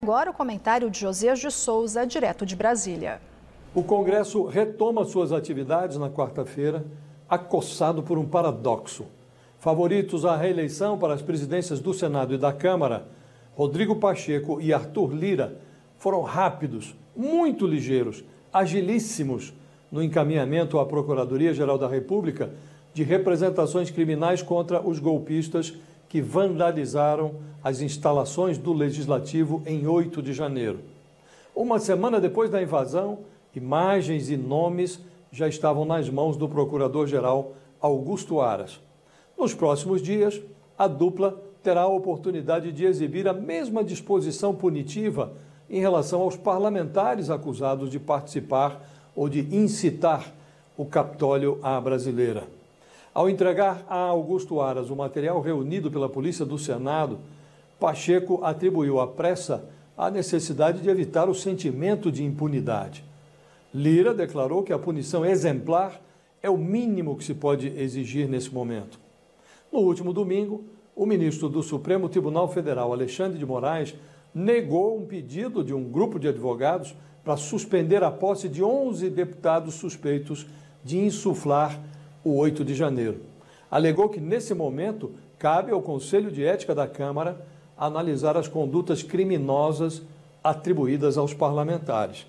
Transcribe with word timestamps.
Agora 0.00 0.30
o 0.30 0.32
comentário 0.32 0.88
de 0.88 1.00
Josias 1.00 1.40
de 1.40 1.50
Souza, 1.50 2.06
direto 2.06 2.46
de 2.46 2.54
Brasília. 2.54 3.20
O 3.74 3.82
Congresso 3.82 4.46
retoma 4.46 5.04
suas 5.04 5.32
atividades 5.32 5.98
na 5.98 6.08
quarta-feira, 6.08 6.86
acossado 7.28 8.00
por 8.02 8.16
um 8.16 8.24
paradoxo. 8.24 9.06
Favoritos 9.58 10.24
à 10.24 10.36
reeleição 10.36 10.96
para 10.96 11.14
as 11.14 11.20
presidências 11.20 11.80
do 11.80 11.92
Senado 11.92 12.32
e 12.32 12.38
da 12.38 12.52
Câmara, 12.52 13.08
Rodrigo 13.54 13.96
Pacheco 13.96 14.60
e 14.60 14.72
Arthur 14.72 15.12
Lira 15.12 15.60
foram 15.98 16.22
rápidos, 16.22 16.94
muito 17.14 17.66
ligeiros, 17.66 18.24
agilíssimos 18.52 19.52
no 19.90 20.00
encaminhamento 20.00 20.78
à 20.78 20.86
Procuradoria-Geral 20.86 21.76
da 21.76 21.88
República 21.88 22.50
de 22.94 23.02
representações 23.02 23.90
criminais 23.90 24.42
contra 24.42 24.80
os 24.80 25.00
golpistas 25.00 25.74
que 26.08 26.20
vandalizaram 26.20 27.34
as 27.62 27.80
instalações 27.80 28.56
do 28.56 28.72
Legislativo 28.72 29.62
em 29.66 29.86
8 29.86 30.22
de 30.22 30.32
janeiro. 30.32 30.80
Uma 31.54 31.78
semana 31.78 32.20
depois 32.20 32.50
da 32.50 32.62
invasão, 32.62 33.18
imagens 33.54 34.30
e 34.30 34.36
nomes 34.36 35.00
já 35.30 35.48
estavam 35.48 35.84
nas 35.84 36.08
mãos 36.08 36.36
do 36.36 36.48
Procurador-Geral 36.48 37.52
Augusto 37.80 38.40
Aras. 38.40 38.80
Nos 39.36 39.54
próximos 39.54 40.00
dias, 40.00 40.40
a 40.78 40.86
dupla 40.86 41.42
terá 41.62 41.82
a 41.82 41.88
oportunidade 41.88 42.72
de 42.72 42.84
exibir 42.84 43.28
a 43.28 43.32
mesma 43.32 43.84
disposição 43.84 44.54
punitiva 44.54 45.32
em 45.68 45.80
relação 45.80 46.22
aos 46.22 46.36
parlamentares 46.36 47.28
acusados 47.28 47.90
de 47.90 47.98
participar 47.98 48.80
ou 49.14 49.28
de 49.28 49.40
incitar 49.54 50.32
o 50.76 50.86
Capitólio 50.86 51.58
à 51.62 51.80
brasileira. 51.80 52.57
Ao 53.18 53.28
entregar 53.28 53.84
a 53.88 53.96
Augusto 53.96 54.60
Aras 54.60 54.90
o 54.90 54.94
material 54.94 55.40
reunido 55.40 55.90
pela 55.90 56.08
Polícia 56.08 56.46
do 56.46 56.56
Senado, 56.56 57.18
Pacheco 57.80 58.44
atribuiu 58.44 59.00
à 59.00 59.08
pressa 59.08 59.68
a 59.96 60.08
necessidade 60.08 60.80
de 60.80 60.88
evitar 60.88 61.28
o 61.28 61.34
sentimento 61.34 62.12
de 62.12 62.22
impunidade. 62.22 63.04
Lira 63.74 64.14
declarou 64.14 64.62
que 64.62 64.72
a 64.72 64.78
punição 64.78 65.26
exemplar 65.26 66.00
é 66.40 66.48
o 66.48 66.56
mínimo 66.56 67.16
que 67.16 67.24
se 67.24 67.34
pode 67.34 67.66
exigir 67.66 68.28
nesse 68.28 68.54
momento. 68.54 69.00
No 69.72 69.80
último 69.80 70.12
domingo, 70.12 70.62
o 70.94 71.04
ministro 71.04 71.48
do 71.48 71.60
Supremo 71.60 72.08
Tribunal 72.08 72.46
Federal, 72.46 72.92
Alexandre 72.92 73.36
de 73.36 73.44
Moraes, 73.44 73.96
negou 74.32 74.96
um 74.96 75.04
pedido 75.04 75.64
de 75.64 75.74
um 75.74 75.82
grupo 75.82 76.20
de 76.20 76.28
advogados 76.28 76.94
para 77.24 77.36
suspender 77.36 78.04
a 78.04 78.12
posse 78.12 78.48
de 78.48 78.62
11 78.62 79.10
deputados 79.10 79.74
suspeitos 79.74 80.46
de 80.84 81.00
insuflar 81.00 81.80
o 82.24 82.36
8 82.36 82.64
de 82.64 82.74
janeiro. 82.74 83.20
Alegou 83.70 84.08
que, 84.08 84.20
nesse 84.20 84.54
momento, 84.54 85.12
cabe 85.38 85.72
ao 85.72 85.82
Conselho 85.82 86.30
de 86.30 86.44
Ética 86.44 86.74
da 86.74 86.86
Câmara 86.86 87.44
analisar 87.76 88.36
as 88.36 88.48
condutas 88.48 89.02
criminosas 89.02 90.02
atribuídas 90.42 91.16
aos 91.16 91.32
parlamentares. 91.34 92.26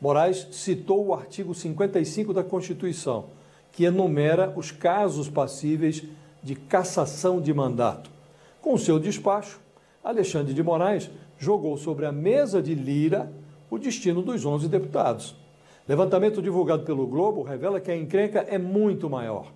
Moraes 0.00 0.46
citou 0.52 1.06
o 1.06 1.14
artigo 1.14 1.54
55 1.54 2.32
da 2.32 2.44
Constituição, 2.44 3.26
que 3.72 3.84
enumera 3.84 4.52
os 4.56 4.70
casos 4.70 5.28
passíveis 5.28 6.04
de 6.42 6.54
cassação 6.54 7.40
de 7.40 7.52
mandato. 7.52 8.10
Com 8.60 8.76
seu 8.76 8.98
despacho, 8.98 9.60
Alexandre 10.02 10.52
de 10.52 10.62
Moraes 10.62 11.10
jogou 11.38 11.76
sobre 11.76 12.06
a 12.06 12.12
mesa 12.12 12.62
de 12.62 12.74
Lira 12.74 13.32
o 13.70 13.78
destino 13.78 14.22
dos 14.22 14.44
11 14.44 14.68
deputados. 14.68 15.34
Levantamento 15.86 16.40
divulgado 16.40 16.84
pelo 16.84 17.06
Globo 17.06 17.42
revela 17.42 17.78
que 17.78 17.90
a 17.90 17.96
encrenca 17.96 18.40
é 18.48 18.56
muito 18.56 19.10
maior. 19.10 19.52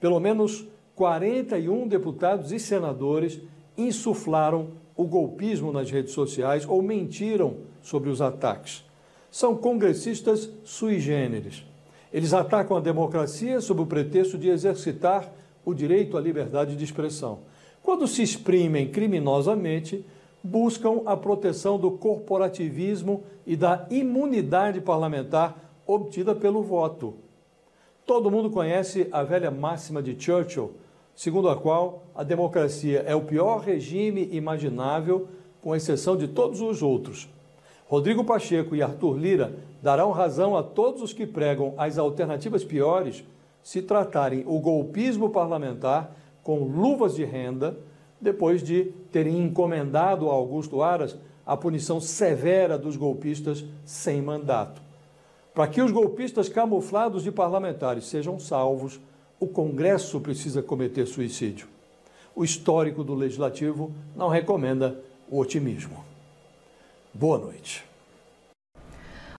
Pelo 0.00 0.18
menos 0.18 0.66
41 0.96 1.86
deputados 1.86 2.50
e 2.50 2.58
senadores 2.58 3.40
insuflaram 3.76 4.70
o 4.96 5.04
golpismo 5.04 5.72
nas 5.72 5.88
redes 5.88 6.12
sociais 6.12 6.66
ou 6.68 6.82
mentiram 6.82 7.58
sobre 7.80 8.10
os 8.10 8.20
ataques. 8.20 8.84
São 9.30 9.56
congressistas 9.56 10.50
sui 10.64 10.98
generis. 10.98 11.64
Eles 12.12 12.34
atacam 12.34 12.76
a 12.76 12.80
democracia 12.80 13.60
sob 13.60 13.82
o 13.82 13.86
pretexto 13.86 14.36
de 14.36 14.48
exercitar 14.48 15.30
o 15.64 15.72
direito 15.72 16.16
à 16.16 16.20
liberdade 16.20 16.74
de 16.74 16.82
expressão. 16.82 17.40
Quando 17.82 18.08
se 18.08 18.22
exprimem 18.22 18.88
criminosamente, 18.88 20.04
buscam 20.42 21.02
a 21.06 21.16
proteção 21.16 21.78
do 21.78 21.92
corporativismo 21.92 23.22
e 23.46 23.54
da 23.54 23.86
imunidade 23.90 24.80
parlamentar 24.80 25.67
obtida 25.88 26.34
pelo 26.34 26.62
voto. 26.62 27.14
Todo 28.06 28.30
mundo 28.30 28.50
conhece 28.50 29.08
a 29.10 29.22
velha 29.22 29.50
máxima 29.50 30.02
de 30.02 30.14
Churchill, 30.20 30.72
segundo 31.16 31.48
a 31.48 31.56
qual 31.56 32.04
a 32.14 32.22
democracia 32.22 33.02
é 33.06 33.14
o 33.14 33.22
pior 33.22 33.60
regime 33.60 34.28
imaginável, 34.30 35.26
com 35.62 35.74
exceção 35.74 36.16
de 36.16 36.28
todos 36.28 36.60
os 36.60 36.82
outros. 36.82 37.28
Rodrigo 37.88 38.22
Pacheco 38.22 38.76
e 38.76 38.82
Arthur 38.82 39.16
Lira 39.16 39.54
darão 39.82 40.10
razão 40.10 40.56
a 40.56 40.62
todos 40.62 41.00
os 41.00 41.12
que 41.14 41.26
pregam 41.26 41.72
as 41.78 41.96
alternativas 41.96 42.62
piores 42.62 43.24
se 43.62 43.80
tratarem 43.80 44.44
o 44.46 44.60
golpismo 44.60 45.30
parlamentar 45.30 46.14
com 46.42 46.64
luvas 46.64 47.14
de 47.14 47.24
renda, 47.24 47.76
depois 48.20 48.62
de 48.62 48.92
terem 49.10 49.38
encomendado 49.38 50.28
a 50.28 50.34
Augusto 50.34 50.82
Aras 50.82 51.16
a 51.46 51.56
punição 51.56 51.98
severa 51.98 52.76
dos 52.76 52.94
golpistas 52.96 53.64
sem 53.84 54.20
mandato. 54.20 54.87
Para 55.54 55.68
que 55.68 55.80
os 55.80 55.90
golpistas 55.90 56.48
camuflados 56.48 57.22
de 57.22 57.32
parlamentares 57.32 58.06
sejam 58.06 58.38
salvos, 58.38 59.00
o 59.40 59.46
Congresso 59.46 60.20
precisa 60.20 60.62
cometer 60.62 61.06
suicídio. 61.06 61.68
O 62.34 62.44
histórico 62.44 63.02
do 63.02 63.14
Legislativo 63.14 63.92
não 64.14 64.28
recomenda 64.28 65.00
o 65.28 65.38
otimismo. 65.38 66.04
Boa 67.12 67.38
noite. 67.38 67.87